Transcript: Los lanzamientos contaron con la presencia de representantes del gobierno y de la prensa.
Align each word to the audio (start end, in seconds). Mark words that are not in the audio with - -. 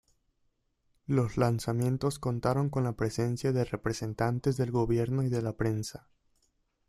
Los 1.05 1.37
lanzamientos 1.37 2.17
contaron 2.17 2.71
con 2.71 2.83
la 2.83 2.93
presencia 2.95 3.51
de 3.51 3.65
representantes 3.65 4.57
del 4.57 4.71
gobierno 4.71 5.21
y 5.21 5.29
de 5.29 5.43
la 5.43 5.55
prensa. 5.57 6.09